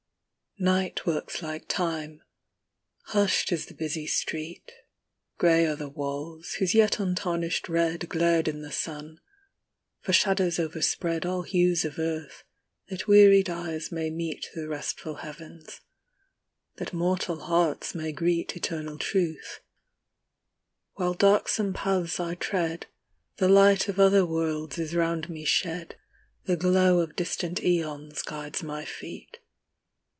Night 0.59 1.07
works 1.07 1.41
like 1.41 1.67
Time: 1.67 2.21
hushed 3.05 3.51
is 3.51 3.65
the 3.65 3.73
busy 3.73 4.05
street; 4.05 4.71
(irey 5.39 5.65
are 5.67 5.75
the 5.75 5.89
walls, 5.89 6.53
whose 6.59 6.75
yet 6.75 6.99
untarnished 6.99 7.67
red 7.67 8.01
(jlared 8.01 8.47
in 8.47 8.61
the 8.61 8.71
sun; 8.71 9.19
for 10.01 10.13
shadows 10.13 10.59
overspread 10.59 11.25
All 11.25 11.41
hues 11.41 11.83
of 11.83 11.97
earth, 11.97 12.43
that 12.89 13.07
wearied 13.07 13.49
eyes 13.49 13.91
may 13.91 14.11
meet 14.11 14.49
The 14.53 14.67
restful 14.67 15.15
heavens; 15.15 15.81
that 16.75 16.93
mortal 16.93 17.39
hearts 17.39 17.95
may 17.95 18.11
greet 18.11 18.55
Eternal 18.55 18.99
truth: 18.99 19.61
while 20.93 21.15
darksome 21.15 21.73
paths 21.73 22.19
I 22.19 22.35
tread, 22.35 22.85
The 23.37 23.49
light 23.49 23.87
of 23.89 23.99
other 23.99 24.27
worlds 24.27 24.77
is 24.77 24.93
round 24.93 25.27
me 25.27 25.43
shed. 25.43 25.95
The 26.43 26.57
glow 26.57 26.99
of 26.99 27.15
distant 27.15 27.61
oeons 27.63 28.21
guides 28.21 28.61
my 28.61 28.85
feet. 28.85 29.39